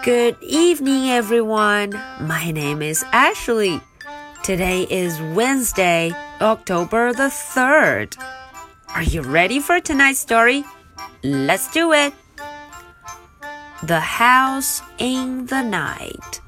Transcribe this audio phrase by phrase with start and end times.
[0.00, 1.90] Good evening, everyone.
[2.20, 3.80] My name is Ashley.
[4.42, 8.16] Today is Wednesday, October the 3rd.
[8.94, 10.64] Are you ready for tonight's story?
[11.22, 12.14] Let's do it.
[13.82, 16.40] The House in the Night.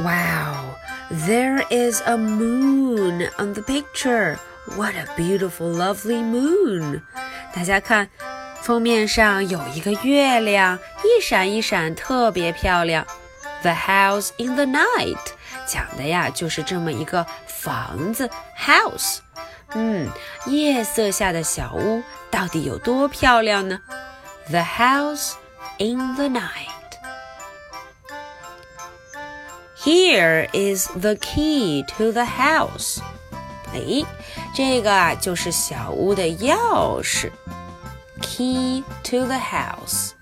[0.00, 0.76] Wow,
[1.10, 4.38] there is a moon on the picture.
[4.76, 7.02] What a beautiful, lovely moon.
[7.52, 8.08] 大家看，
[8.63, 13.05] 封面上有一个月亮，一闪一闪，特别漂亮。
[13.61, 15.19] The House in the Night
[15.67, 19.17] 讲的呀，就是这么一个房子，house。
[19.73, 20.07] 嗯，
[20.45, 23.81] 夜色下的小屋到底有多漂亮呢
[24.47, 25.33] ？The House
[25.77, 26.69] in the Night。
[29.83, 32.99] Here is the key to the house。
[33.73, 34.05] 哎，
[34.55, 37.29] 这个啊就是小屋的钥匙。
[38.22, 40.14] key to the house.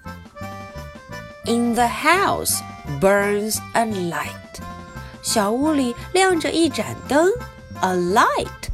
[1.44, 2.60] In the house
[3.00, 4.60] burns a light.
[5.22, 7.28] 小屋里亮着一盏灯，
[7.80, 8.68] a light，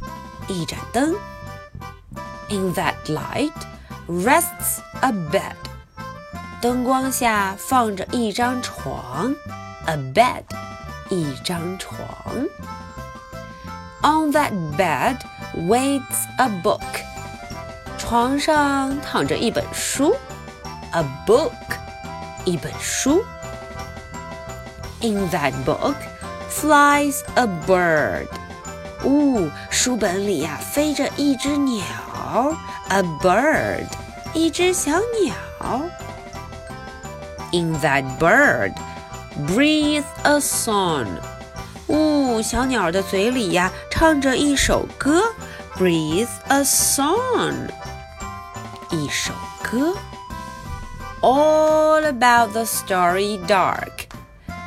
[0.47, 1.15] 一盏灯。
[2.49, 3.51] In that light
[4.07, 5.55] rests a bed.
[6.61, 9.35] 灯光下放着一张床，
[9.85, 10.43] a bed，
[11.09, 11.99] 一张床。
[14.01, 15.17] On that bed
[15.55, 16.96] waits a book.
[18.07, 20.15] 床上躺着一本书，
[20.91, 21.51] a book，
[22.45, 23.23] 一本书。
[25.01, 25.95] In that book
[26.49, 28.27] flies a bird。
[29.03, 31.83] 呜，书本里呀飞着一只鸟，
[32.89, 33.85] a bird，
[34.33, 35.81] 一只小鸟。
[37.51, 38.73] In that bird
[39.47, 41.07] breathes a song。
[41.87, 45.21] 呜，小鸟的嘴里呀唱着一首歌，
[45.77, 47.69] breathes a song。
[48.90, 49.94] 一首歌
[51.20, 54.06] ，All about the starry dark。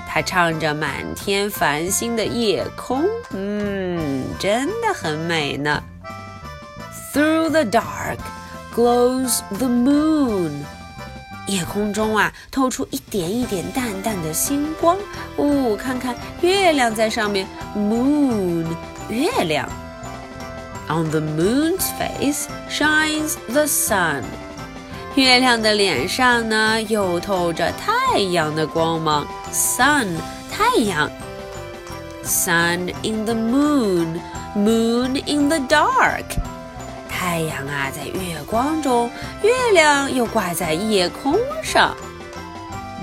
[0.08, 5.82] 他唱着满天繁星的夜空，嗯，真的很美呢。
[7.14, 8.18] Through the dark
[8.76, 10.52] glows the moon。
[11.48, 14.98] 夜空中啊，透出一点一点淡淡的星光。
[15.38, 18.68] 哦，看看月亮在上面，moon，
[19.10, 19.68] 月亮。
[20.91, 24.23] On the moon's face shines the sun.
[25.17, 29.27] 月亮的脸上呢，又透着太阳的光芒。
[29.53, 30.09] Sun，
[30.51, 31.11] 太阳。
[32.23, 34.21] Sun in the moon,
[34.55, 36.25] moon in the dark.
[37.09, 39.11] 太阳啊，在月光中，
[39.43, 41.97] 月亮又挂在夜空上。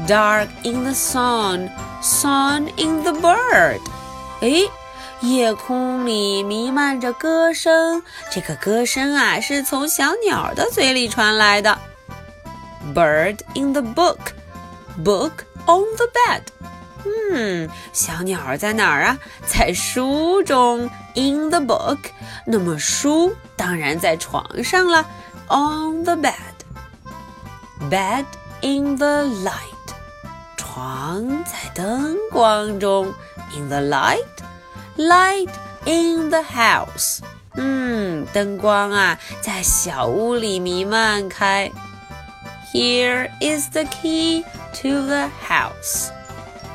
[0.08, 1.70] Dark in the sun,
[2.02, 3.80] sun in the bird.
[4.42, 4.70] 诶。
[5.21, 11.77] 夜空里弥漫着歌声，这个歌声啊是从小鸟的嘴里传来的。
[12.95, 14.19] Bird in the book,
[15.03, 15.33] book
[15.67, 16.43] on the bed。
[17.33, 19.19] 嗯，小鸟在哪儿啊？
[19.45, 20.89] 在书中。
[21.15, 21.99] In the book，
[22.47, 25.05] 那么书当然在床上了。
[25.49, 26.33] On the bed,
[27.91, 28.25] bed
[28.61, 29.53] in the light，
[30.57, 33.13] 床在灯光中。
[33.57, 34.25] In the light。
[34.98, 35.50] Light
[35.86, 37.20] in the house，
[37.56, 41.72] 嗯，灯光啊，在小屋里弥漫开。
[42.72, 44.44] Here is the key
[44.82, 46.10] to the house，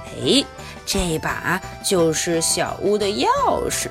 [0.07, 0.45] 哎，
[0.87, 3.27] 这把就是小屋的钥
[3.71, 3.89] 匙。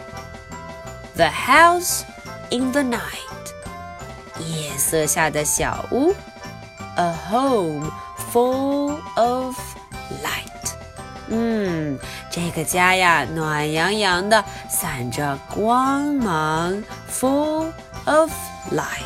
[1.16, 2.02] The house
[2.50, 3.02] in the night，
[4.40, 6.14] 夜色下的小屋。
[6.96, 7.92] A home
[8.32, 8.81] full
[12.32, 17.72] 这个家呀，暖洋洋的，散着光芒，full
[18.06, 18.32] of
[18.72, 19.04] light.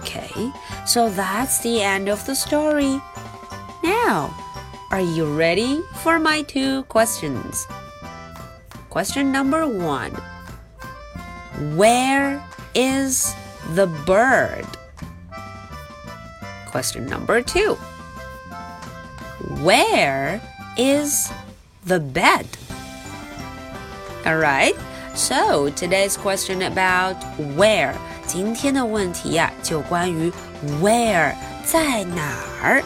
[0.00, 0.52] Okay,
[0.86, 3.00] so that's the end of the story.
[3.82, 4.30] Now,
[4.90, 7.66] are you ready for my two questions?
[8.88, 10.12] Question number one
[11.76, 12.42] Where
[12.74, 13.34] is
[13.74, 14.66] the bird?
[16.70, 17.76] Question number two.
[19.62, 20.40] Where
[20.76, 21.30] is
[21.86, 22.46] the bed?
[24.26, 24.74] Alright,
[25.14, 27.16] so today's question about
[27.56, 27.94] where.
[28.26, 30.30] 今天的问题呀、啊，就关于
[30.80, 31.34] where
[31.64, 32.82] 在哪儿。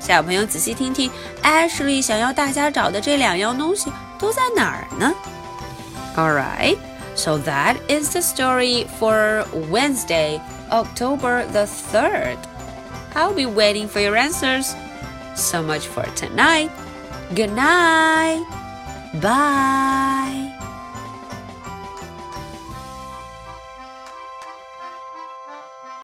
[0.00, 1.10] 小朋友仔细听听，
[1.42, 5.14] Ashley 想要大家找的这两样东西都在哪儿呢？
[6.16, 6.78] Alright,
[7.14, 12.38] so that is the story for Wednesday, October the 3rd.
[13.14, 14.74] I'll be waiting for your answers.
[15.37, 16.71] So much for tonight.
[17.35, 18.43] Good night.
[19.21, 20.46] Bye.